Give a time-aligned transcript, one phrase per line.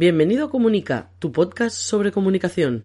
[0.00, 2.84] Bienvenido a Comunica, tu podcast sobre comunicación.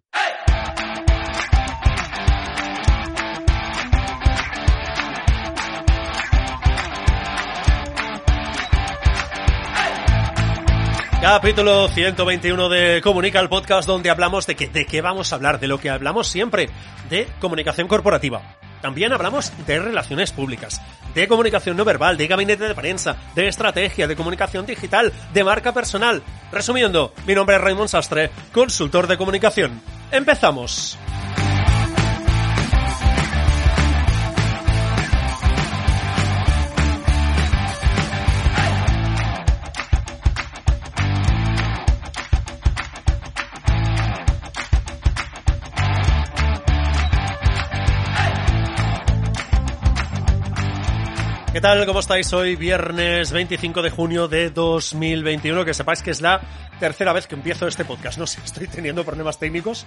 [11.21, 15.59] Capítulo 121 de Comunica, el podcast donde hablamos de, que, de qué vamos a hablar,
[15.59, 16.70] de lo que hablamos siempre,
[17.12, 18.57] de comunicación corporativa.
[18.82, 20.82] También hablamos de relaciones públicas,
[21.13, 25.76] de comunicación no verbal, de gabinete de prensa, de estrategia, de comunicación digital, de marca
[25.76, 26.23] personal.
[26.53, 29.81] Resumiendo, mi nombre es Raymond Sastre, consultor de comunicación.
[30.12, 30.99] ¡Empezamos!
[51.64, 51.86] Tal?
[51.86, 52.58] ¿Cómo estáis hoy?
[52.58, 55.64] Viernes 25 de junio de 2021.
[55.64, 56.42] Que sepáis que es la
[56.78, 58.18] tercera vez que empiezo este podcast.
[58.18, 59.86] No sé, estoy teniendo problemas técnicos.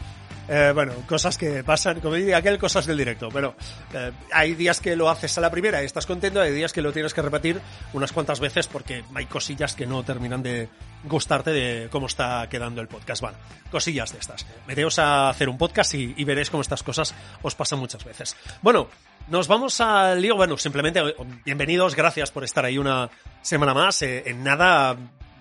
[0.49, 3.29] Eh, bueno, cosas que pasan, como diría aquel, cosas del directo.
[3.31, 3.57] Pero
[3.93, 6.81] eh, hay días que lo haces a la primera y estás contento, hay días que
[6.81, 7.61] lo tienes que repetir
[7.93, 10.71] unas cuantas veces porque hay cosillas que no terminan de
[11.05, 13.21] gustarte de cómo está quedando el podcast.
[13.21, 13.37] Bueno,
[13.71, 14.47] cosillas de estas.
[14.67, 18.35] Meteos a hacer un podcast y, y veréis cómo estas cosas os pasan muchas veces.
[18.63, 18.89] Bueno,
[19.29, 20.37] nos vamos al lío.
[20.37, 21.01] Bueno, simplemente
[21.45, 23.11] bienvenidos, gracias por estar ahí una
[23.43, 24.03] semana más.
[24.03, 24.97] Eh, en nada,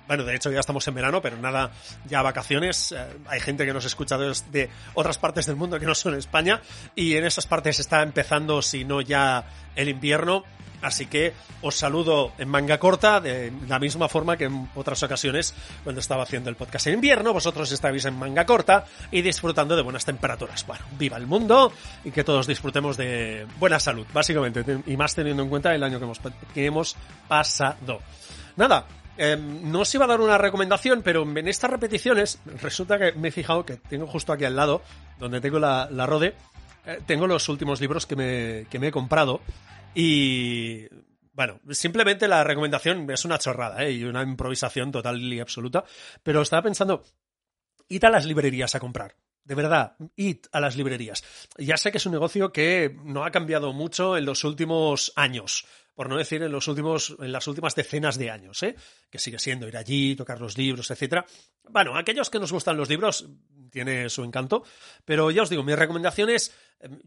[0.07, 1.71] bueno, de hecho ya estamos en verano, pero nada,
[2.07, 2.91] ya vacaciones.
[2.91, 6.61] Eh, hay gente que nos escucha de otras partes del mundo que no son España
[6.95, 9.45] y en esas partes está empezando, si no ya,
[9.75, 10.43] el invierno.
[10.81, 15.55] Así que os saludo en manga corta, de la misma forma que en otras ocasiones
[15.83, 19.81] cuando estaba haciendo el podcast en invierno, vosotros estáis en manga corta y disfrutando de
[19.81, 20.65] buenas temperaturas.
[20.67, 21.71] Bueno, viva el mundo
[22.03, 25.97] y que todos disfrutemos de buena salud, básicamente, y más teniendo en cuenta el año
[25.97, 26.21] que hemos,
[26.53, 26.95] que hemos
[27.27, 27.99] pasado.
[28.55, 28.85] Nada,
[29.17, 33.29] eh, no os iba a dar una recomendación, pero en estas repeticiones resulta que me
[33.29, 34.81] he fijado que tengo justo aquí al lado,
[35.19, 36.35] donde tengo la, la Rode,
[36.85, 39.41] eh, tengo los últimos libros que me, que me he comprado
[39.93, 40.87] y
[41.33, 43.91] bueno, simplemente la recomendación es una chorrada ¿eh?
[43.91, 45.83] y una improvisación total y absoluta,
[46.23, 47.03] pero estaba pensando,
[47.89, 49.15] id a las librerías a comprar.
[49.43, 51.23] De verdad, id a las librerías.
[51.57, 55.65] Ya sé que es un negocio que no ha cambiado mucho en los últimos años,
[55.95, 58.75] por no decir en los últimos, en las últimas decenas de años, ¿eh?
[59.09, 61.25] que sigue siendo ir allí, tocar los libros, etcétera.
[61.69, 63.27] Bueno, aquellos que nos gustan los libros
[63.71, 64.63] tiene su encanto,
[65.03, 66.53] pero ya os digo, mi recomendación es,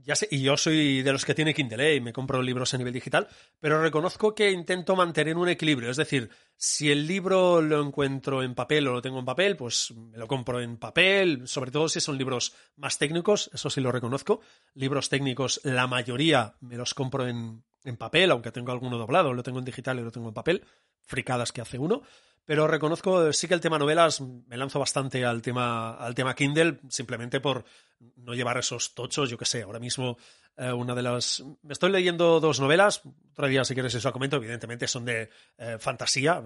[0.03, 1.97] ya sé, y yo soy de los que tiene Kindle ¿eh?
[1.97, 3.29] y me compro libros a nivel digital,
[3.61, 8.55] pero reconozco que intento mantener un equilibrio, es decir, si el libro lo encuentro en
[8.55, 12.01] papel o lo tengo en papel, pues me lo compro en papel, sobre todo si
[12.01, 14.41] son libros más técnicos, eso sí lo reconozco,
[14.75, 19.43] libros técnicos la mayoría me los compro en, en papel, aunque tengo alguno doblado, lo
[19.43, 20.65] tengo en digital y lo tengo en papel,
[21.03, 22.03] fricadas que hace uno.
[22.45, 26.81] Pero reconozco, sí que el tema novelas me lanzo bastante al tema, al tema Kindle,
[26.89, 27.65] simplemente por
[28.17, 30.17] no llevar esos tochos, yo que sé, ahora mismo
[30.57, 31.45] eh, una de las...
[31.63, 35.29] Me estoy leyendo dos novelas, otro día si quieres eso comento, evidentemente son de
[35.59, 36.43] eh, fantasía,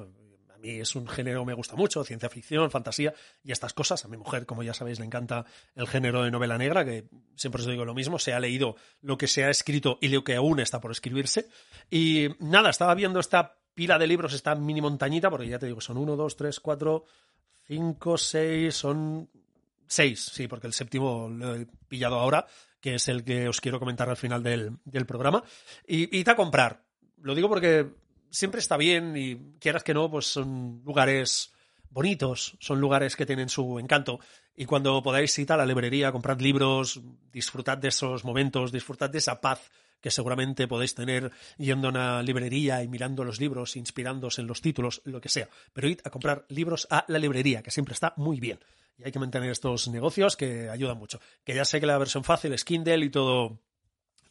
[0.63, 3.13] mí es un género me gusta mucho, ciencia ficción, fantasía
[3.45, 4.05] y estas cosas.
[4.05, 7.05] A mi mujer, como ya sabéis, le encanta el género de novela negra, que
[7.37, 10.25] siempre os digo lo mismo, se ha leído lo que se ha escrito y lo
[10.25, 11.49] que aún está por escribirse.
[11.91, 15.81] Y nada, estaba viendo esta pila de libros, esta mini montañita, porque ya te digo,
[15.81, 17.05] son uno, dos, tres, cuatro,
[17.67, 19.29] cinco, seis, son
[19.87, 22.47] seis, sí, porque el séptimo lo he pillado ahora,
[22.81, 25.43] que es el que os quiero comentar al final del, del programa.
[25.87, 26.83] Y, y a comprar.
[27.23, 28.02] Lo digo porque
[28.33, 31.53] siempre está bien y quieras que no, pues son lugares
[31.91, 34.19] bonitos, son lugares que tienen su encanto.
[34.57, 39.19] Y cuando podáis ir a la librería, comprad libros, disfrutad de esos momentos, disfrutad de
[39.19, 39.71] esa paz
[40.01, 44.61] que seguramente podéis tener yendo a una librería y mirando los libros, inspirándose en los
[44.61, 45.49] títulos, lo que sea.
[45.73, 48.59] Pero id a comprar libros a la librería, que siempre está muy bien.
[48.99, 51.21] Y hay que mantener estos negocios que ayudan mucho.
[51.45, 53.61] Que ya sé que la versión fácil es Kindle y todo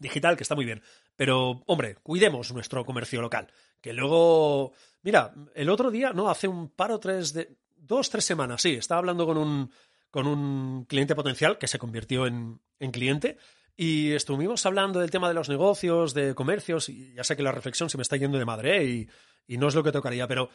[0.02, 0.82] digital, que está muy bien.
[1.16, 3.48] Pero, hombre, cuidemos nuestro comercio local.
[3.80, 4.74] Que luego.
[5.04, 7.56] Mira, el otro día, no, hace un par o tres de.
[7.78, 9.72] dos, tres semanas, sí, estaba hablando con un,
[10.10, 13.38] con un cliente potencial que se convirtió en, en cliente.
[13.78, 17.54] Y estuvimos hablando del tema de los negocios, de comercios, y ya sé que la
[17.54, 18.86] reflexión se me está yendo de madre ¿eh?
[18.86, 19.10] y,
[19.48, 20.50] y, no es lo que tocaría, pero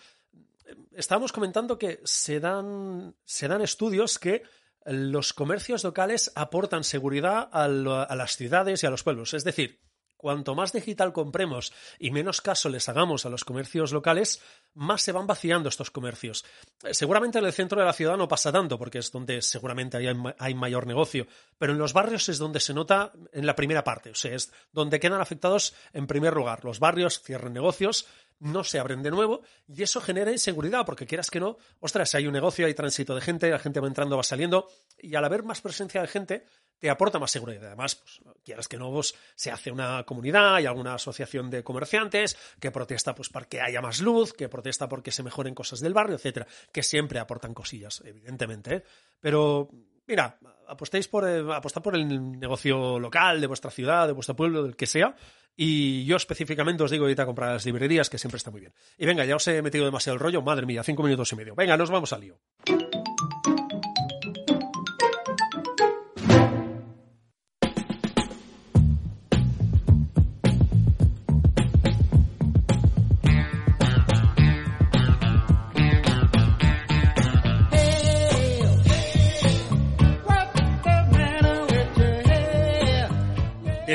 [0.94, 4.43] estábamos comentando que se dan, se dan estudios que
[4.87, 9.35] los comercios locales aportan seguridad a, a las ciudades y a los pueblos.
[9.35, 9.81] Es decir,
[10.17, 14.43] Cuanto más digital compremos y menos caso les hagamos a los comercios locales,
[14.73, 16.44] más se van vaciando estos comercios.
[16.85, 19.99] Eh, seguramente en el centro de la ciudad no pasa tanto, porque es donde seguramente
[20.38, 21.27] hay, mayor negocio,
[21.59, 24.53] pero en los barrios es donde se nota en la primera parte, o sea, es
[24.73, 26.65] donde quedan afectados en primer lugar.
[26.65, 28.06] Los barrios cierran negocios,
[28.38, 32.27] no se abren de nuevo y eso genera inseguridad, porque quieras que no, ostras, hay
[32.27, 34.69] un negocio, hay tránsito de gente, la gente va entrando, va saliendo,
[34.99, 36.44] y al haber más presencia de gente,
[36.79, 37.67] te aporta más seguridad.
[37.67, 42.37] Además, pues, quieras que no, vos, se hace una comunidad, hay alguna asociación de comerciantes
[42.61, 45.94] que protesta pues para que haya más luz, que protesta porque se mejoren cosas del
[45.94, 48.77] barrio, etcétera, que siempre aportan cosillas, evidentemente.
[48.77, 48.85] ¿eh?
[49.21, 49.71] Pero
[50.06, 54.62] mira, apostéis por eh, apostar por el negocio local de vuestra ciudad, de vuestro pueblo,
[54.62, 55.17] del que sea.
[55.56, 58.75] Y yo específicamente os digo ahorita a comprar las librerías, que siempre está muy bien.
[58.99, 61.55] Y venga, ya os he metido demasiado el rollo, madre mía, cinco minutos y medio.
[61.55, 62.38] Venga, nos vamos al lío.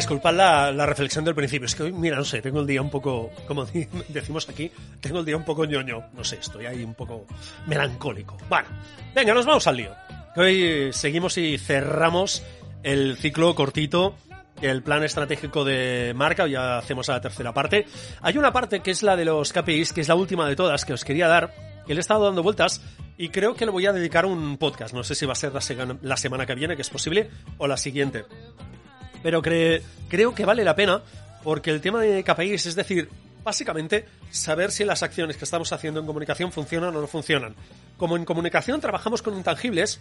[0.02, 1.68] Disculpad la, reflexión del principio.
[1.68, 3.66] Es que hoy, mira, no sé, tengo el día un poco, como
[4.10, 6.10] decimos aquí, tengo el día un poco ñoño.
[6.14, 7.26] No sé, estoy ahí un poco
[7.68, 8.38] melancólico.
[8.50, 8.68] Bueno,
[9.14, 9.96] venga, nos vamos al lío.
[10.36, 12.44] Hoy seguimos y cerramos
[12.84, 14.16] el ciclo cortito
[14.62, 17.88] el plan estratégico de marca, ya hacemos a la tercera parte.
[18.22, 20.86] Hay una parte que es la de los KPIs, que es la última de todas
[20.86, 21.52] que os quería dar,
[21.88, 22.80] que le he estado dando vueltas
[23.18, 24.94] y creo que le voy a dedicar un podcast.
[24.94, 25.52] No sé si va a ser
[26.04, 28.26] la semana que viene, que es posible, o la siguiente
[29.24, 31.02] pero creo que vale la pena
[31.44, 33.10] porque el tema de KPIs, es decir,
[33.44, 37.56] básicamente saber si las acciones que estamos haciendo en comunicación funcionan o no funcionan.
[37.98, 40.00] Como en comunicación trabajamos con intangibles,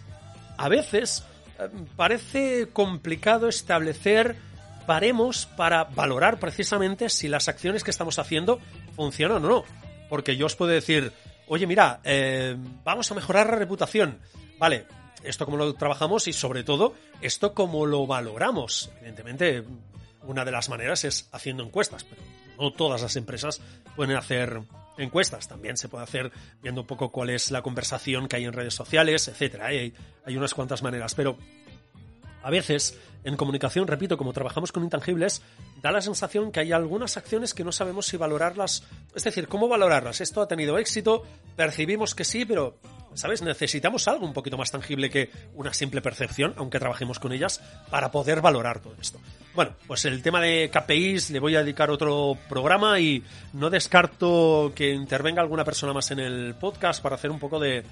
[0.57, 1.23] a veces
[1.59, 4.35] eh, parece complicado establecer
[4.85, 8.59] paremos para valorar precisamente si las acciones que estamos haciendo
[8.95, 9.63] funcionan o no.
[10.09, 11.13] Porque yo os puedo decir,
[11.47, 14.19] oye, mira, eh, vamos a mejorar la reputación.
[14.59, 14.85] Vale,
[15.23, 18.91] esto cómo lo trabajamos y sobre todo esto cómo lo valoramos.
[18.99, 19.63] Evidentemente,
[20.23, 22.21] una de las maneras es haciendo encuestas, pero
[22.59, 23.61] no todas las empresas
[23.95, 24.61] pueden hacer
[24.97, 25.47] encuestas.
[25.47, 26.31] También se puede hacer
[26.61, 29.67] viendo un poco cuál es la conversación que hay en redes sociales, etcétera.
[29.67, 29.93] Hay,
[30.25, 31.37] hay unas cuantas maneras, pero
[32.43, 35.41] a veces en comunicación, repito, como trabajamos con intangibles,
[35.81, 38.83] da la sensación que hay algunas acciones que no sabemos si valorarlas,
[39.15, 40.21] es decir, cómo valorarlas.
[40.21, 41.23] Esto ha tenido éxito,
[41.55, 42.77] percibimos que sí, pero
[43.13, 43.41] ¿sabes?
[43.41, 48.11] Necesitamos algo un poquito más tangible que una simple percepción, aunque trabajemos con ellas, para
[48.11, 49.19] poder valorar todo esto.
[49.53, 53.23] Bueno, pues el tema de KPIs le voy a dedicar otro programa y
[53.53, 57.83] no descarto que intervenga alguna persona más en el podcast para hacer un poco de,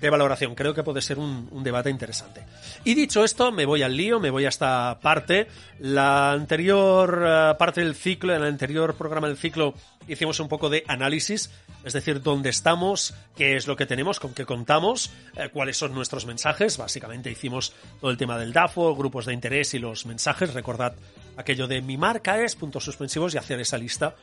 [0.00, 0.54] de valoración.
[0.54, 2.42] Creo que puede ser un, debate interesante.
[2.84, 5.48] Y dicho esto, me voy al lío, me voy a esta parte.
[5.80, 9.74] La anterior eh, parte del ciclo, en el anterior programa del ciclo,
[10.08, 11.50] hicimos un poco de análisis,
[11.84, 15.94] es decir, dónde estamos, qué es lo que tenemos, con qué contamos, eh, cuáles son
[15.94, 16.76] nuestros mensajes.
[16.78, 20.54] Básicamente hicimos todo el tema del DAFO, grupos de interés y los mensajes.
[20.54, 20.94] Recordad
[21.36, 24.14] aquello de mi marca es puntos suspensivos y hacer esa lista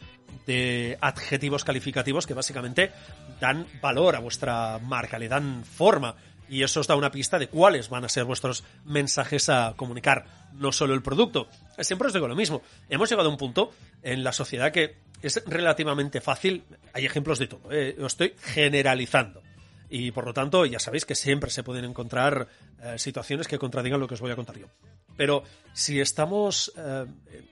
[0.46, 2.92] de adjetivos calificativos que básicamente
[3.40, 6.16] dan valor a vuestra marca, le dan forma
[6.50, 10.26] y eso os da una pista de cuáles van a ser vuestros mensajes a comunicar,
[10.54, 11.48] no solo el producto.
[11.80, 15.42] Siempre os digo lo mismo, hemos llegado a un punto en la sociedad que es
[15.48, 17.96] relativamente fácil, hay ejemplos de todo, ¿eh?
[17.98, 19.42] lo estoy generalizando.
[19.90, 22.48] Y por lo tanto, ya sabéis que siempre se pueden encontrar
[22.84, 24.68] eh, situaciones que contradigan lo que os voy a contar yo.
[25.16, 27.06] Pero si estamos eh,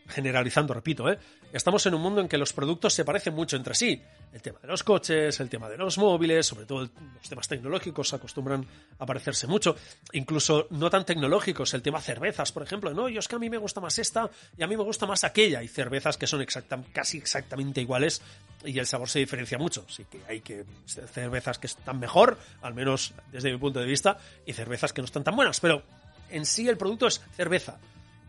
[0.08, 1.18] generalizando, repito, ¿eh?
[1.54, 4.02] estamos en un mundo en que los productos se parecen mucho entre sí.
[4.34, 8.14] El tema de los coches, el tema de los móviles, sobre todo los temas tecnológicos
[8.14, 8.66] acostumbran
[8.98, 9.76] a parecerse mucho.
[10.14, 12.94] Incluso no tan tecnológicos, el tema cervezas, por ejemplo.
[12.94, 15.06] No, yo es que a mí me gusta más esta y a mí me gusta
[15.06, 15.60] más aquella.
[15.60, 16.46] Hay cervezas que son
[16.94, 18.22] casi exactamente iguales
[18.64, 19.86] y el sabor se diferencia mucho.
[19.88, 24.18] Así que hay que cervezas que están mejor, al menos desde mi punto de vista,
[24.46, 25.60] y cervezas que no están tan buenas.
[25.60, 25.84] Pero
[26.30, 27.80] en sí el producto es cerveza.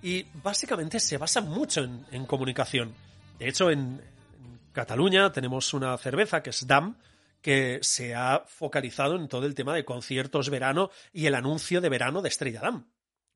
[0.02, 2.94] Y básicamente se basa mucho en, comunicación.
[3.38, 4.00] De hecho, en,
[4.72, 6.96] Cataluña tenemos una cerveza que es DAM,
[7.42, 11.88] que se ha focalizado en todo el tema de conciertos verano y el anuncio de
[11.88, 12.86] verano de Estrella Damm.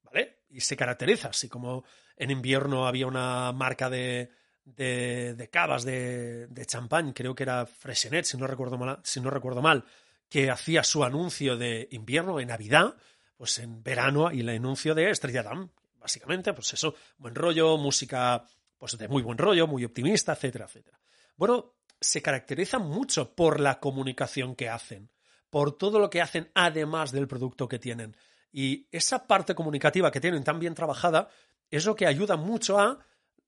[0.02, 0.44] ¿Vale?
[0.48, 1.84] Y se caracteriza, así como
[2.16, 4.30] en invierno había una marca de,
[4.64, 9.20] de, de cavas de, de, champán, creo que era Freshenet, si no recuerdo mal, si
[9.20, 9.84] no recuerdo mal,
[10.28, 12.94] que hacía su anuncio de invierno en Navidad,
[13.36, 15.70] pues en verano y el anuncio de Estrella Damm.
[15.98, 18.44] Básicamente, pues eso, buen rollo, música
[18.78, 21.00] pues de muy buen rollo, muy optimista, etcétera, etcétera.
[21.36, 25.10] Bueno, se caracterizan mucho por la comunicación que hacen,
[25.50, 28.16] por todo lo que hacen además del producto que tienen.
[28.52, 31.28] Y esa parte comunicativa que tienen tan bien trabajada
[31.70, 32.98] es lo que ayuda mucho a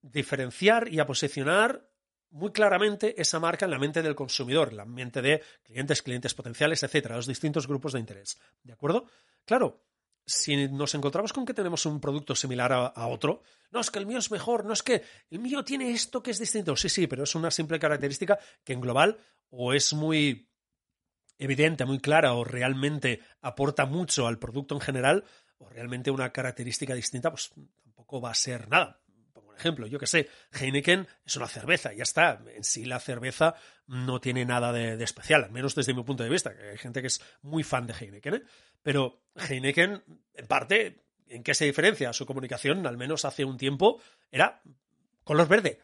[0.01, 1.89] diferenciar y a posicionar
[2.31, 6.35] muy claramente esa marca en la mente del consumidor, en la mente de clientes, clientes
[6.35, 8.39] potenciales, etcétera, los distintos grupos de interés.
[8.63, 9.07] ¿De acuerdo?
[9.49, 9.83] Claro,
[10.27, 14.05] si nos encontramos con que tenemos un producto similar a, otro, no es que el
[14.05, 16.77] mío es mejor, no es que el mío tiene esto que es distinto.
[16.77, 19.17] Sí, sí, pero es una simple característica que en global
[19.49, 20.51] o es muy
[21.39, 25.25] evidente, muy clara o realmente aporta mucho al producto en general
[25.57, 27.51] o realmente una característica distinta, pues
[27.83, 29.01] tampoco va a ser nada
[29.59, 32.41] ejemplo, yo que sé, Heineken es una cerveza, ya está.
[32.55, 33.55] En sí la cerveza
[33.87, 37.01] no tiene nada de, especial, al menos desde mi punto de vista, que hay gente
[37.01, 38.43] que es muy fan de Heineken, ¿eh?
[38.83, 40.03] Pero Heineken,
[40.35, 42.13] en parte, ¿en qué se diferencia?
[42.13, 44.01] Su comunicación, al menos hace un tiempo,
[44.31, 44.63] era
[45.25, 45.81] color verde.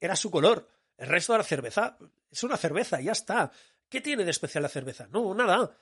[0.00, 0.68] Era su color.
[0.96, 1.98] El resto de la cerveza
[2.30, 3.50] es una cerveza, ya está.
[3.88, 5.08] ¿Qué tiene de especial la cerveza?
[5.10, 5.76] No, nada.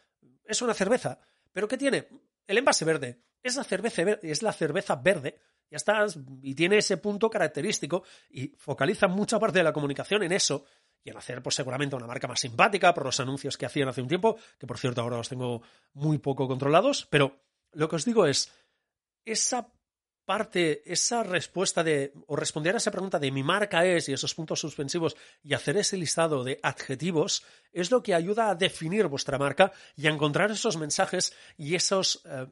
[0.45, 1.18] Es una cerveza.
[1.52, 2.09] ¿Pero qué tiene?
[2.47, 3.21] El envase verde.
[3.42, 6.06] Es la cerveza, es la cerveza verde ya está,
[6.42, 10.64] y tiene ese punto característico y focaliza mucha parte de la comunicación en eso
[11.04, 14.02] y en hacer pues seguramente una marca más simpática por los anuncios que hacían hace
[14.02, 15.62] un tiempo, que por cierto ahora los tengo
[15.94, 17.40] muy poco controlados, pero
[17.72, 18.52] lo que os digo es
[19.25, 19.72] esa
[20.28, 24.34] parte, esa respuesta de, o responder a esa pregunta de mi marca es y esos
[24.34, 29.38] puntos suspensivos y hacer ese listado de adjetivos es lo que ayuda a definir vuestra
[29.38, 32.46] marca y a encontrar esos mensajes y esos, eh,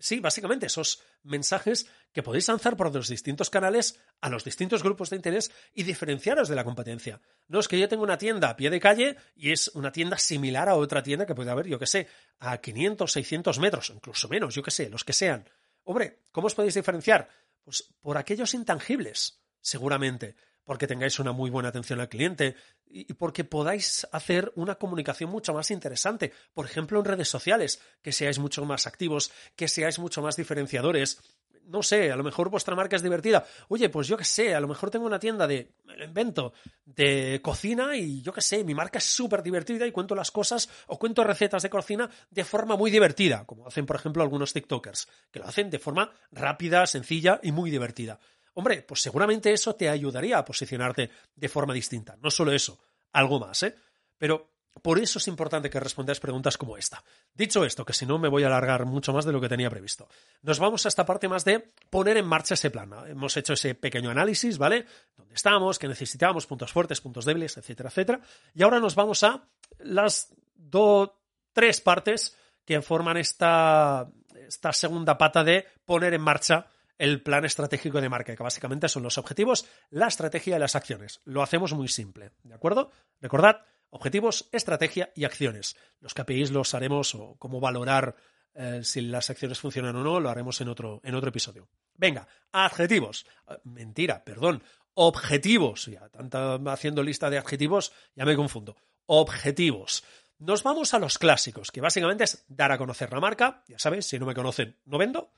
[0.00, 5.10] Sí, básicamente esos mensajes que podéis lanzar por los distintos canales a los distintos grupos
[5.10, 7.20] de interés y diferenciaros de la competencia.
[7.48, 10.16] No es que yo tengo una tienda a pie de calle y es una tienda
[10.16, 14.28] similar a otra tienda que puede haber, yo que sé, a 500, 600 metros, incluso
[14.28, 15.46] menos, yo que sé, los que sean.
[15.84, 17.28] Hombre, ¿cómo os podéis diferenciar?
[17.62, 22.54] Pues por aquellos intangibles, seguramente porque tengáis una muy buena atención al cliente
[22.86, 26.32] y porque podáis hacer una comunicación mucho más interesante.
[26.54, 31.20] Por ejemplo, en redes sociales, que seáis mucho más activos, que seáis mucho más diferenciadores.
[31.66, 33.46] No sé, a lo mejor vuestra marca es divertida.
[33.68, 35.72] Oye, pues yo qué sé, a lo mejor tengo una tienda de,
[36.04, 36.52] invento,
[36.84, 40.68] de cocina y yo qué sé, mi marca es súper divertida y cuento las cosas
[40.88, 45.06] o cuento recetas de cocina de forma muy divertida, como hacen, por ejemplo, algunos TikTokers,
[45.30, 48.18] que lo hacen de forma rápida, sencilla y muy divertida.
[48.54, 52.16] Hombre, pues seguramente eso te ayudaría a posicionarte de forma distinta.
[52.20, 52.78] No solo eso,
[53.12, 53.74] algo más, ¿eh?
[54.18, 54.50] Pero
[54.82, 57.02] por eso es importante que respondáis preguntas como esta.
[57.34, 59.68] Dicho esto, que si no me voy a alargar mucho más de lo que tenía
[59.68, 60.08] previsto,
[60.42, 62.90] nos vamos a esta parte más de poner en marcha ese plan.
[63.06, 64.86] Hemos hecho ese pequeño análisis, ¿vale?
[65.16, 65.78] ¿Dónde estamos?
[65.78, 66.46] ¿Qué necesitamos?
[66.46, 68.20] Puntos fuertes, puntos débiles, etcétera, etcétera.
[68.54, 69.44] Y ahora nos vamos a
[69.80, 71.10] las dos,
[71.52, 74.08] tres partes que forman esta,
[74.46, 76.66] esta segunda pata de poner en marcha
[77.00, 81.22] el plan estratégico de marca, que básicamente son los objetivos, la estrategia y las acciones.
[81.24, 82.90] Lo hacemos muy simple, ¿de acuerdo?
[83.22, 85.76] Recordad, objetivos, estrategia y acciones.
[86.00, 88.16] Los KPIs los haremos o cómo valorar
[88.52, 91.70] eh, si las acciones funcionan o no, lo haremos en otro, en otro episodio.
[91.94, 93.24] Venga, adjetivos.
[93.48, 94.62] Eh, mentira, perdón.
[94.92, 95.86] Objetivos.
[95.86, 98.76] Ya, tanta haciendo lista de adjetivos, ya me confundo.
[99.06, 100.04] Objetivos.
[100.38, 103.64] Nos vamos a los clásicos, que básicamente es dar a conocer la marca.
[103.68, 105.32] Ya sabéis, si no me conocen, no vendo.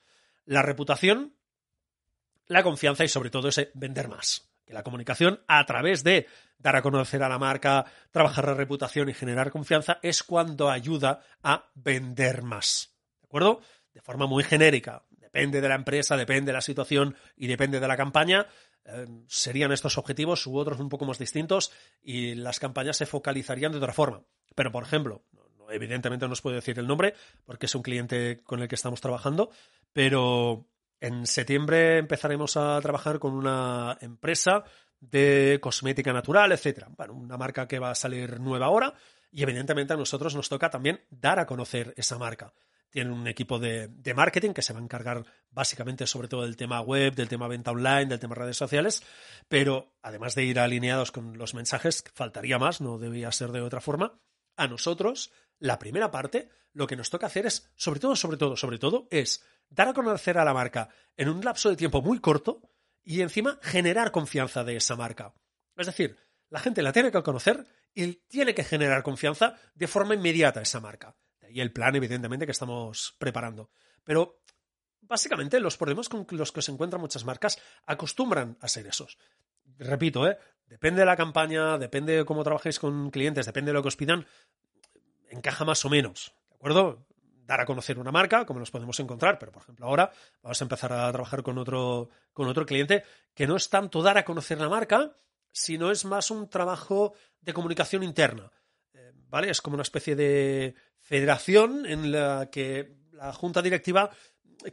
[0.45, 1.37] La reputación,
[2.47, 4.51] la confianza y sobre todo ese vender más.
[4.65, 6.27] Que la comunicación a través de
[6.59, 11.21] dar a conocer a la marca, trabajar la reputación y generar confianza es cuando ayuda
[11.43, 12.97] a vender más.
[13.21, 13.61] ¿De acuerdo?
[13.93, 15.03] De forma muy genérica.
[15.11, 18.47] Depende de la empresa, depende de la situación y depende de la campaña.
[18.85, 21.73] Eh, serían estos objetivos u otros un poco más distintos
[22.03, 24.23] y las campañas se focalizarían de otra forma.
[24.55, 25.25] Pero, por ejemplo,
[25.71, 29.01] evidentemente no os puedo decir el nombre porque es un cliente con el que estamos
[29.01, 29.51] trabajando,
[29.93, 30.69] pero
[31.03, 34.63] en septiembre empezaremos a trabajar con una empresa
[35.01, 36.89] de cosmética natural, etcétera.
[36.97, 38.95] Bueno, una marca que va a salir nueva ahora
[39.33, 42.55] y evidentemente a nosotros nos toca también dar a conocer esa marca.
[42.89, 46.81] Tienen un equipo de, marketing que se va a encargar básicamente sobre todo del tema
[46.81, 49.03] web, del tema venta online, del tema redes sociales,
[49.49, 53.81] pero además de ir alineados con los mensajes, faltaría más, no debía ser de otra
[53.81, 54.21] forma,
[54.57, 58.57] a nosotros, la primera parte, lo que nos toca hacer es, sobre todo, sobre todo,
[58.57, 62.21] sobre todo, es dar a conocer a la marca en un lapso de tiempo muy
[62.21, 62.61] corto
[63.03, 65.35] y encima generar confianza de esa marca.
[65.77, 66.17] Es decir,
[66.51, 70.63] la gente la tiene que conocer y tiene que generar confianza de forma inmediata a
[70.63, 71.17] esa marca.
[71.43, 73.71] Ahí el plan, evidentemente, que estamos preparando.
[74.05, 74.43] Pero
[75.01, 79.19] básicamente los problemas con los que se encuentran muchas marcas acostumbran a ser esos.
[79.79, 80.39] Repito, ¿eh?
[80.67, 83.97] depende de la campaña, depende de cómo trabajéis con clientes, depende de lo que os
[83.97, 84.27] pidan,
[85.31, 86.35] encaja más o menos.
[86.51, 87.07] ¿De acuerdo?
[87.53, 90.11] Dar a conocer una marca, como nos podemos encontrar, pero por ejemplo ahora
[90.43, 93.05] vamos a empezar a trabajar con otro, con otro cliente
[93.35, 95.17] que no es tanto dar a conocer la marca,
[95.53, 98.51] sino es más un trabajo de comunicación interna.
[98.95, 99.51] Eh, ¿Vale?
[99.51, 104.11] Es como una especie de federación en la que la junta directiva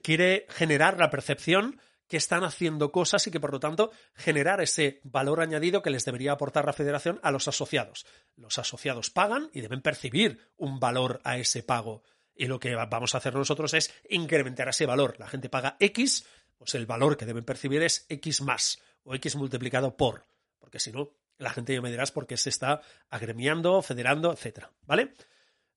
[0.02, 5.00] quiere generar la percepción que están haciendo cosas y que por lo tanto generar ese
[5.04, 8.06] valor añadido que les debería aportar la federación a los asociados.
[8.36, 12.04] Los asociados pagan y deben percibir un valor a ese pago.
[12.40, 15.20] Y lo que vamos a hacer nosotros es incrementar ese valor.
[15.20, 16.26] La gente paga X,
[16.58, 20.26] pues el valor que deben percibir es X más o X multiplicado por.
[20.58, 22.80] Porque si no, la gente ya me dirás por qué se está
[23.10, 24.72] agremiando, federando, etcétera.
[24.84, 25.16] ¿Vale?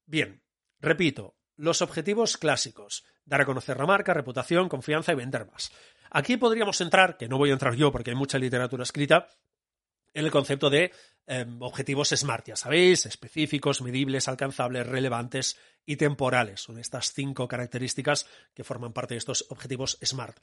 [0.06, 0.40] Bien,
[0.78, 3.04] repito, los objetivos clásicos.
[3.24, 5.72] Dar a conocer la marca, reputación, confianza y vender más.
[6.12, 9.26] Aquí podríamos entrar, que no voy a entrar yo porque hay mucha literatura escrita,
[10.14, 10.92] en el concepto de
[11.26, 16.60] em, objetivos SMART, ya sabéis, específicos, medibles, alcanzables, relevantes y temporales.
[16.60, 20.38] Son estas cinco características que forman parte de estos objetivos SMART.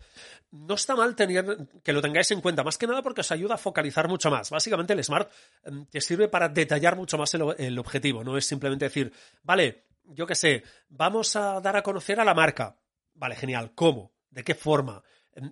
[0.52, 1.46] No está mal tener,
[1.84, 4.50] que lo tengáis en cuenta, más que nada porque os ayuda a focalizar mucho más.
[4.50, 5.32] Básicamente el SMART
[5.64, 9.12] em, te sirve para detallar mucho más el, objetivo, no es simplemente decir,
[9.44, 12.78] vale, yo qué sé, vamos a dar a conocer a la marca.
[13.14, 14.14] Vale, genial, ¿cómo?
[14.30, 15.04] ¿De qué forma?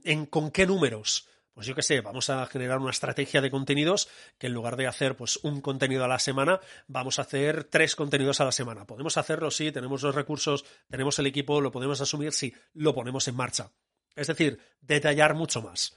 [0.03, 1.27] ¿En, con qué números?
[1.58, 4.86] Pues yo qué sé, vamos a generar una estrategia de contenidos que en lugar de
[4.86, 8.86] hacer pues un contenido a la semana, vamos a hacer tres contenidos a la semana.
[8.86, 9.50] ¿Podemos hacerlo?
[9.50, 13.72] Sí, tenemos los recursos, tenemos el equipo, lo podemos asumir, sí, lo ponemos en marcha.
[14.16, 15.96] Es decir, detallar mucho más.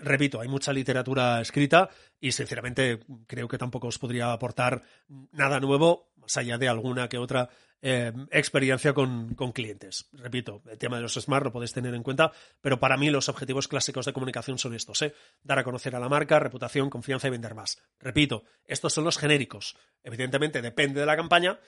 [0.00, 4.84] Repito, hay mucha literatura escrita y sinceramente creo que tampoco os podría aportar
[5.32, 7.50] nada nuevo, más allá de alguna que otra
[7.86, 10.08] eh, experiencia con, clientes.
[10.12, 13.28] Repito, el tema de los Smart lo podéis tener en cuenta, pero para mí los
[13.28, 15.14] objetivos clásicos de comunicación son estos, ¿eh?
[15.42, 17.82] dar a conocer a la marca, reputación, confianza y vender más.
[18.00, 19.76] Repito, estos son los genéricos.
[20.02, 21.60] Evidentemente, depende de la campaña,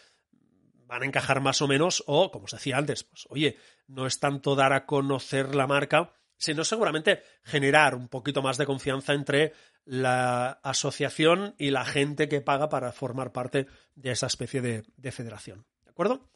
[0.87, 4.18] van a encajar más o menos, o, como os decía antes, pues oye, no es
[4.18, 9.52] tanto dar a conocer la marca, sino seguramente generar un poquito más de confianza entre
[9.85, 15.66] la asociación y la gente que paga para formar parte de esa especie de federación
[15.96, 16.28] acuerdo?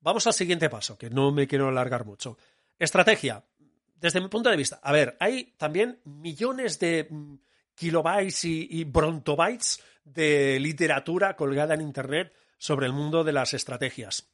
[0.00, 2.38] Vamos al siguiente paso, que no me quiero alargar mucho.
[2.78, 3.44] Estrategia.
[3.96, 7.34] Desde mi punto de vista, a ver, hay también millones de mm,
[7.74, 14.30] kilobytes y, brontobytes de literatura colgada en Internet sobre el mundo de las estrategias.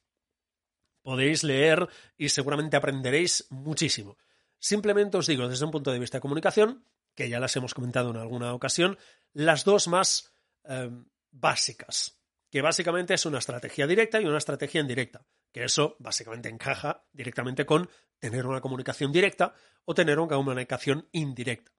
[1.01, 4.17] Podéis leer y seguramente aprenderéis muchísimo.
[4.59, 6.85] Simplemente os digo, desde un punto de vista de comunicación,
[7.15, 8.97] que ya las hemos comentado en alguna ocasión,
[9.33, 10.31] las dos más
[10.63, 10.89] eh,
[11.31, 12.16] básicas
[12.57, 17.67] que básicamente es una estrategia directa y una estrategia indirecta, que eso básicamente encaja directamente
[17.67, 19.53] con tener una comunicación directa
[19.85, 21.71] o tener una comunicación indirecta.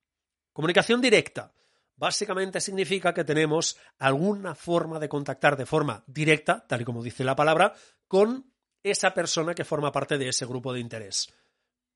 [0.53, 1.53] Comunicación directa
[1.97, 7.25] básicamente significa que tenemos alguna forma de contactar de forma directa, tal y como dice
[7.25, 7.75] la palabra,
[8.07, 11.35] con esa persona que forma parte de ese grupo de interés.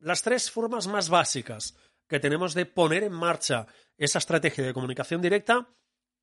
[0.00, 1.76] Las tres formas más básicas
[2.08, 3.64] que tenemos de poner en marcha
[3.96, 5.68] esa estrategia de comunicación directa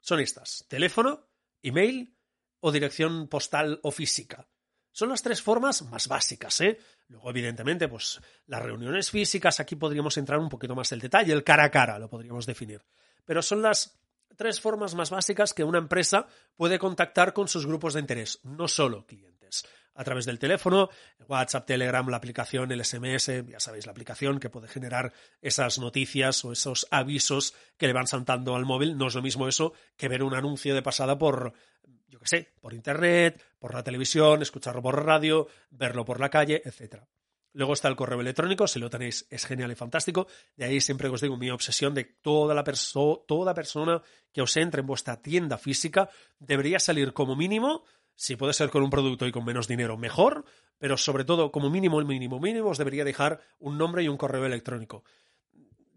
[0.01, 0.65] son estas.
[0.67, 1.29] Teléfono,
[1.63, 2.18] email
[2.61, 4.47] o dirección postal o física.
[4.91, 6.77] Son las tres formas más básicas, ¿eh?
[7.07, 11.43] Luego, evidentemente, pues las reuniones físicas, aquí podríamos entrar un poquito más en detalle, el
[11.43, 12.83] cara a cara lo podríamos definir.
[13.23, 13.99] Pero son las
[14.35, 18.67] tres formas más básicas que una empresa puede contactar con sus grupos de interés, no
[18.67, 19.65] solo clientes.
[19.95, 20.89] A través del teléfono,
[21.27, 26.45] WhatsApp, Telegram, la aplicación, el SMS, ya sabéis, la aplicación que puede generar esas noticias
[26.45, 28.97] o esos avisos que le van saltando al móvil.
[28.97, 31.53] No es lo mismo eso que ver un anuncio de pasada por
[32.09, 36.61] yo qué sé, por internet, por la televisión, escucharlo por radio, verlo por la calle,
[36.65, 37.03] etc.
[37.53, 40.27] Luego está el correo electrónico, si lo tenéis es genial y fantástico.
[40.55, 42.63] De ahí siempre os digo mi obsesión de toda, la
[43.27, 47.83] toda persona que os entre en vuestra tienda física debería salir como mínimo,
[48.15, 50.45] si puede ser con un producto y con menos dinero, mejor,
[50.77, 54.17] pero sobre todo como mínimo, el mínimo mínimo os debería dejar un nombre y un
[54.17, 55.03] correo electrónico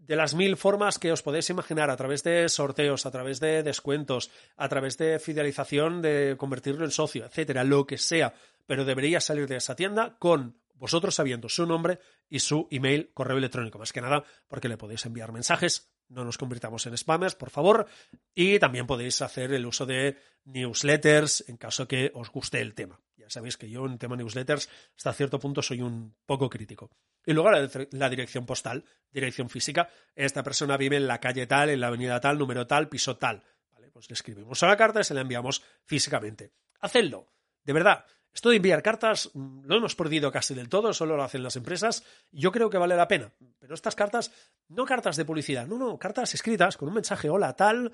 [0.05, 3.63] de las mil formas que os podéis imaginar, a través de sorteos, a través de
[3.63, 8.33] descuentos, a través de fidelización, de convertirlo en socio, etcétera, lo que sea,
[8.65, 13.37] pero debería salir de esa tienda con vosotros sabiendo su nombre y su email, correo
[13.37, 17.49] electrónico, más que nada porque le podéis enviar mensajes, no nos convirtamos en spammers, por
[17.49, 17.87] favor,
[18.35, 22.99] y también podéis hacer el uso de newsletters en caso que os guste el tema.
[23.15, 26.91] Ya sabéis que yo en tema newsletters hasta cierto punto soy un poco crítico.
[27.25, 29.89] Y luego la, dirección postal, dirección física.
[30.15, 33.43] Esta persona vive en la calle tal, en la avenida tal, número tal, piso tal.
[33.71, 33.89] ¿Vale?
[33.91, 36.53] Pues le escribimos a la carta y se la enviamos físicamente.
[36.81, 37.33] Hacedlo.
[37.63, 38.05] De verdad.
[38.33, 41.55] Esto de enviar cartas mm, lo hemos perdido casi del todo, solo lo hacen las
[41.55, 42.03] empresas.
[42.31, 43.31] Yo creo que vale la pena.
[43.59, 44.31] Pero estas cartas,
[44.69, 47.91] no cartas de publicidad, no, no, cartas escritas con un mensaje, hola, tal,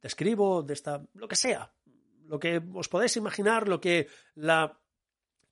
[0.00, 1.72] te escribo de esta, lo que sea,
[2.24, 4.76] lo que os podéis imaginar, lo que la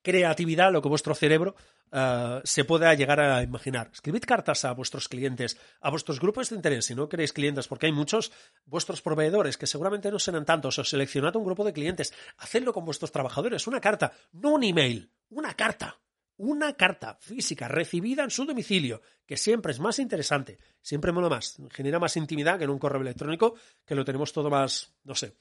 [0.05, 1.57] creatividad lo que vuestro cerebro
[1.91, 3.91] uh, se pueda llegar a imaginar.
[3.93, 6.85] Escribid cartas a vuestros clientes, a vuestros grupos de interés.
[6.85, 8.31] Si no queréis clientes, porque hay muchos,
[8.67, 12.13] vuestros proveedores, que seguramente no serán tantos, o seleccionad un grupo de clientes.
[12.37, 13.67] Hacedlo con vuestros trabajadores.
[13.67, 15.99] Una carta, no un email, una carta.
[16.37, 21.57] Una carta física recibida en su domicilio, que siempre es más interesante, siempre mola más,
[21.71, 23.55] genera más intimidad que en un correo electrónico,
[23.87, 25.37] que lo tenemos todo más, no sé,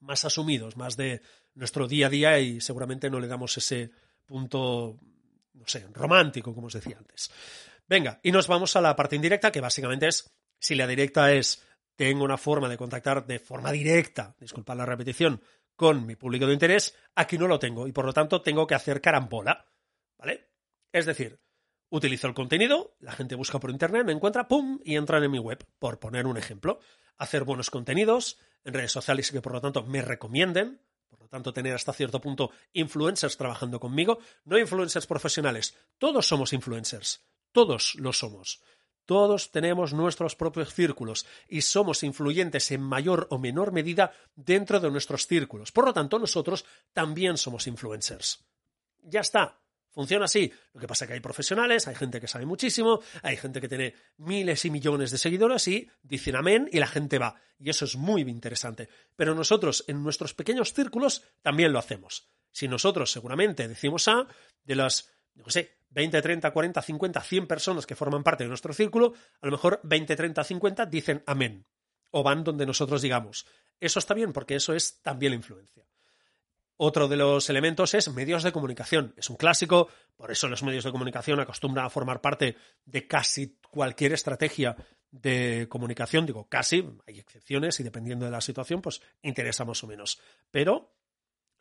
[0.00, 1.22] más asumidos, más de
[1.54, 3.90] nuestro día a día y seguramente no le damos ese
[4.24, 4.98] punto
[5.58, 7.30] no sé, romántico, como os decía antes.
[7.86, 11.64] Venga, y nos vamos a la parte indirecta, que básicamente es, si la directa es,
[11.96, 15.42] tengo una forma de contactar de forma directa, disculpad la repetición,
[15.74, 18.74] con mi público de interés, aquí no lo tengo y por lo tanto tengo que
[18.74, 19.66] hacer carambola,
[20.16, 20.50] ¿vale?
[20.92, 21.40] Es decir,
[21.90, 24.80] utilizo el contenido, la gente busca por internet, me encuentra, ¡pum!
[24.84, 26.80] y entran en mi web, por poner un ejemplo.
[27.16, 31.28] Hacer buenos contenidos en redes sociales y que por lo tanto me recomienden, por lo
[31.28, 37.94] tanto, tener hasta cierto punto influencers trabajando conmigo, no influencers profesionales, todos somos influencers, todos
[37.96, 38.62] lo somos.
[39.06, 44.90] Todos tenemos nuestros propios círculos y somos influyentes en mayor o menor medida dentro de
[44.90, 45.72] nuestros círculos.
[45.72, 48.44] Por lo tanto, nosotros también somos influencers.
[49.02, 49.62] Ya está.
[49.90, 50.52] Funciona así.
[50.74, 53.68] Lo que pasa es que hay profesionales, hay gente que sabe muchísimo, hay gente que
[53.68, 57.34] tiene miles y millones de seguidores y dicen amén y la gente va.
[57.58, 58.88] Y eso es muy interesante.
[59.16, 62.28] Pero nosotros, en nuestros pequeños círculos, también lo hacemos.
[62.52, 64.26] Si nosotros seguramente decimos A,
[64.64, 68.72] de las, no sé, 20, 30, 40, 50, 100 personas que forman parte de nuestro
[68.72, 71.66] círculo, a lo mejor 20, 30, 50 dicen amén.
[72.10, 73.46] O van donde nosotros digamos.
[73.80, 75.84] Eso está bien porque eso es también la influencia.
[76.80, 79.12] Otro de los elementos es medios de comunicación.
[79.16, 83.58] Es un clásico, por eso los medios de comunicación acostumbran a formar parte de casi
[83.68, 84.76] cualquier estrategia
[85.10, 86.24] de comunicación.
[86.24, 90.20] Digo casi, hay excepciones y dependiendo de la situación, pues interesa más o menos.
[90.52, 90.94] Pero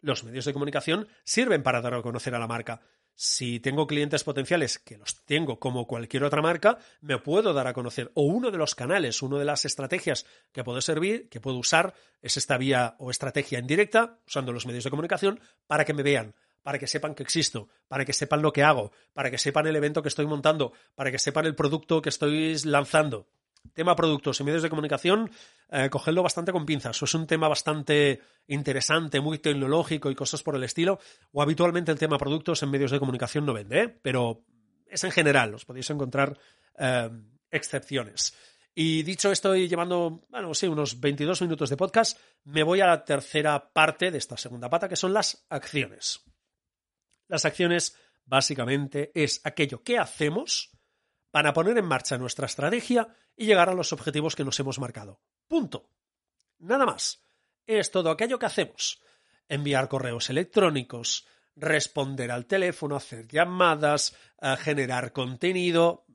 [0.01, 2.81] los medios de comunicación sirven para dar a conocer a la marca
[3.19, 7.73] si tengo clientes potenciales, que los tengo como cualquier otra marca, me puedo dar a
[7.73, 8.11] conocer.
[8.13, 11.95] O uno de los canales, una de las estrategias que puedo servir, que puedo usar,
[12.21, 16.35] es esta vía o estrategia indirecta, usando los medios de comunicación, para que me vean,
[16.61, 19.75] para que sepan que existo, para que sepan lo que hago, para que sepan el
[19.75, 23.25] evento que estoy montando, para que sepan el producto que estoy lanzando.
[23.73, 25.29] Tema productos y medios de comunicación,
[25.69, 27.01] eh, cogedlo bastante con pinzas.
[27.01, 30.99] O es un tema bastante interesante, muy tecnológico y cosas por el estilo.
[31.31, 33.99] O habitualmente el tema productos en medios de comunicación no vende, ¿eh?
[34.01, 34.43] pero
[34.85, 36.37] es en general, os podéis encontrar
[36.77, 37.09] eh,
[37.51, 38.33] excepciones.
[38.79, 43.03] Y dicho esto, llevando, bueno, sí, unos 22 minutos de podcast, me voy a la
[43.03, 46.23] tercera parte de esta segunda pata, que son las acciones.
[47.27, 50.76] Las acciones, básicamente, es aquello que hacemos
[51.31, 55.21] para poner en marcha nuestra estrategia y llegar a los objetivos que nos hemos marcado.
[55.47, 55.89] Punto.
[56.59, 57.21] Nada más.
[57.65, 59.01] Es todo aquello que hacemos.
[59.49, 66.05] Enviar correos electrónicos, responder al teléfono, hacer llamadas, eh, generar contenido,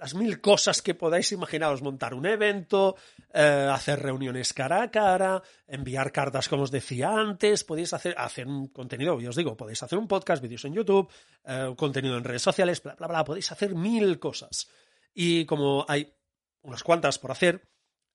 [0.00, 2.96] las mil cosas que podáis imaginaros, montar un evento,
[3.34, 8.46] eh, hacer reuniones cara a cara, enviar cartas como os decía antes, podéis hacer, hacer
[8.46, 11.10] un contenido, yo os digo, podéis hacer un podcast, vídeos en YouTube,
[11.44, 14.70] eh, contenido en redes sociales, bla, bla, bla, podéis hacer mil cosas.
[15.12, 16.14] Y como hay
[16.62, 17.68] unas cuantas por hacer,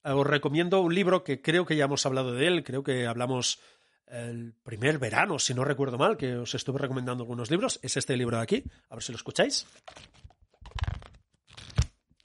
[0.04, 3.06] eh, os recomiendo un libro que creo que ya hemos hablado de él, creo que
[3.06, 3.60] hablamos
[4.08, 8.18] el primer verano, si no recuerdo mal, que os estuve recomendando algunos libros, es este
[8.18, 9.68] libro de aquí, a ver si lo escucháis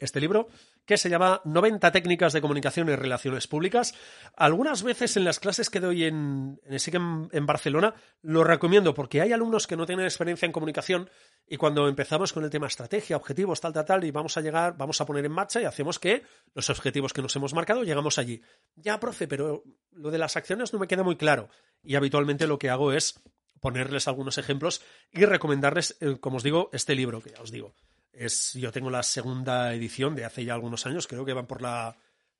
[0.00, 0.48] este libro,
[0.84, 3.94] que se llama 90 técnicas de comunicación y relaciones públicas.
[4.36, 9.32] Algunas veces en las clases que doy en, en en, Barcelona lo recomiendo porque hay
[9.32, 11.10] alumnos que no tienen experiencia en comunicación
[11.46, 14.76] y cuando empezamos con el tema estrategia, objetivos, tal, tal, tal, y vamos a llegar,
[14.76, 16.22] vamos a poner en marcha y hacemos que
[16.54, 18.40] los objetivos que nos hemos marcado llegamos allí.
[18.76, 21.48] Ya, profe, pero lo de las acciones no me queda muy claro.
[21.82, 23.20] Y habitualmente lo que hago es
[23.60, 24.82] ponerles algunos ejemplos
[25.12, 27.74] y recomendarles, eh, como os digo, este libro que ya os digo.
[28.12, 31.62] Es, yo tengo la segunda edición de hace ya algunos años, creo que van por
[31.62, 31.96] la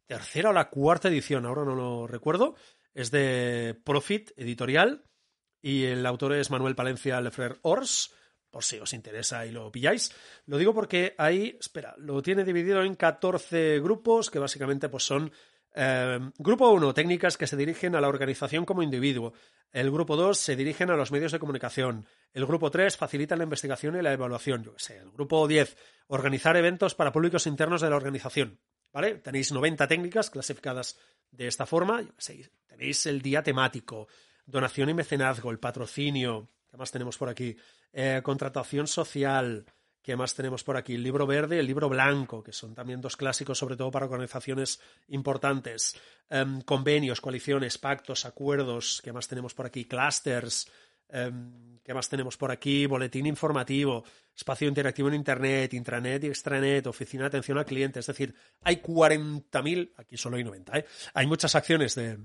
[0.06, 2.56] tercera o la cuarta edición, ahora no lo recuerdo.
[2.92, 5.04] Es de Profit Editorial
[5.62, 8.12] y el autor es Manuel Palencia Lefrer Ors,
[8.50, 10.12] por si os interesa y lo pilláis.
[10.46, 15.30] Lo digo porque ahí, espera, lo tiene dividido en 14 grupos que básicamente pues son
[15.74, 19.33] eh, grupo 1, técnicas que se dirigen a la organización como individuo.
[19.72, 22.06] El grupo 2 se dirigen a los medios de comunicación.
[22.33, 24.64] El grupo 3 facilita la investigación y la evaluación.
[24.64, 24.98] Yo sé.
[24.98, 25.76] El grupo 10,
[26.09, 28.61] organizar eventos para públicos internos de la organización.
[28.92, 29.16] ¿Vale?
[29.16, 30.98] Tenéis 90 técnicas clasificadas
[31.30, 32.02] de esta forma.
[32.66, 34.09] Tenéis el día temático,
[34.44, 36.50] donación y mecenazgo, el patrocinio.
[36.68, 37.56] ¿Qué más tenemos por aquí?
[37.92, 39.64] Eh, contratación social,
[40.02, 40.94] ¿Qué más tenemos por aquí?
[40.94, 44.06] El libro verde y el libro blanco, que son también dos clásicos, sobre todo para
[44.06, 45.94] organizaciones importantes.
[46.30, 49.00] Em, convenios, coaliciones, pactos, acuerdos.
[49.04, 49.84] ¿Qué más tenemos por aquí?
[49.84, 50.70] Clusters.
[51.08, 52.86] Em, ¿Qué más tenemos por aquí?
[52.86, 58.00] Boletín informativo, espacio interactivo en Internet, intranet y extranet, oficina de atención al cliente.
[58.00, 60.86] Es decir, hay 40.000, aquí solo hay 90, ¿eh?
[61.14, 62.18] Hay muchas acciones de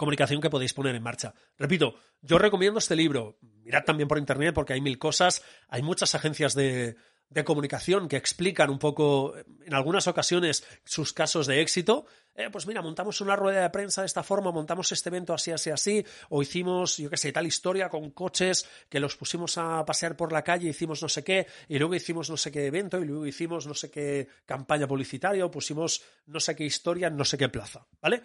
[0.00, 1.34] comunicación que podéis poner en marcha.
[1.58, 3.36] Repito, yo recomiendo este libro.
[3.62, 5.42] Mirad también por Internet porque hay mil cosas.
[5.68, 6.96] Hay muchas agencias de,
[7.44, 12.06] comunicación que explican un poco, en algunas ocasiones, sus casos de éxito.
[12.34, 15.50] Eh, pues mira, montamos una rueda de prensa de esta forma, montamos este evento así,
[15.50, 19.84] así, así, o hicimos, yo qué sé, tal historia con coches que los pusimos a
[19.84, 22.98] pasear por la calle, hicimos no sé qué, y luego hicimos no sé qué evento,
[23.00, 27.16] y luego hicimos no sé qué campaña publicitaria, o pusimos no sé qué historia en
[27.16, 28.22] no sé qué plaza, ¿vale?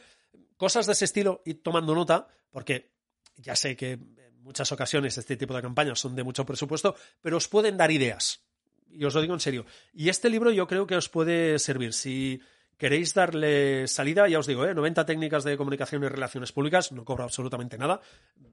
[0.58, 2.92] Cosas de ese estilo, y tomando nota, porque
[3.38, 7.38] ya sé que en muchas ocasiones este tipo de campañas son de mucho presupuesto, pero
[7.38, 8.42] os pueden dar ideas,
[8.90, 9.66] y os lo digo en serio.
[9.94, 11.94] Y este libro yo creo que os puede servir.
[11.94, 12.42] Si
[12.78, 14.74] queréis darle salida, ya os digo, ¿eh?
[14.74, 18.02] 90 técnicas de comunicación y relaciones públicas, no cobro absolutamente nada.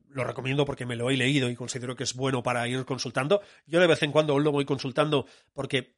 [0.09, 3.43] Lo recomiendo porque me lo he leído y considero que es bueno para ir consultando.
[3.67, 5.97] Yo de vez en cuando lo voy consultando porque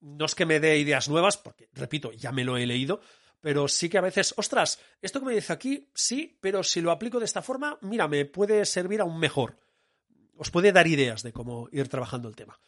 [0.00, 3.00] no es que me dé ideas nuevas, porque, repito, ya me lo he leído,
[3.40, 6.90] pero sí que a veces, ostras, esto que me dice aquí, sí, pero si lo
[6.90, 9.58] aplico de esta forma, mira, me puede servir aún mejor.
[10.36, 12.58] Os puede dar ideas de cómo ir trabajando el tema.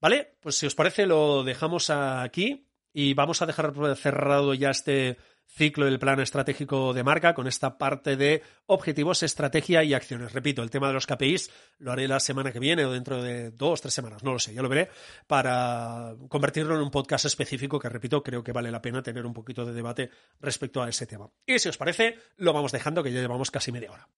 [0.00, 0.36] ¿Vale?
[0.40, 2.67] Pues si os parece lo dejamos aquí
[2.98, 7.78] y vamos a dejar cerrado ya este ciclo del plan estratégico de marca con esta
[7.78, 10.32] parte de objetivos, estrategia y acciones.
[10.32, 13.52] Repito, el tema de los KPIs lo haré la semana que viene o dentro de
[13.52, 14.90] dos, tres semanas, no lo sé, ya lo veré,
[15.28, 19.32] para convertirlo en un podcast específico que, repito, creo que vale la pena tener un
[19.32, 21.30] poquito de debate respecto a ese tema.
[21.46, 24.08] Y si os parece, lo vamos dejando, que ya llevamos casi media hora.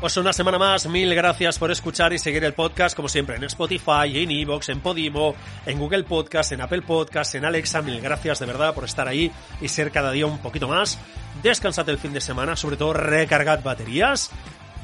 [0.00, 3.44] Pues una semana más, mil gracias por escuchar y seguir el podcast, como siempre, en
[3.44, 5.34] Spotify, en Evox, en Podimo,
[5.66, 7.82] en Google Podcast, en Apple Podcast, en Alexa.
[7.82, 10.98] Mil gracias de verdad por estar ahí y ser cada día un poquito más.
[11.42, 14.30] Descansad el fin de semana, sobre todo recargad baterías.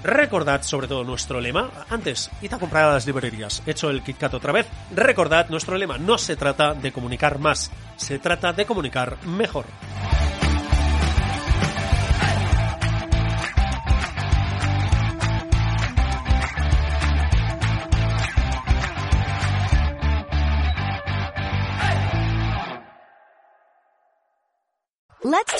[0.04, 1.70] Recordad sobre todo nuestro lema.
[1.88, 3.62] Antes, id a comprar a las librerías.
[3.64, 4.66] Hecho el KitKat otra vez.
[4.94, 5.96] Recordad nuestro lema.
[5.96, 9.64] No se trata de comunicar más, se trata de comunicar mejor.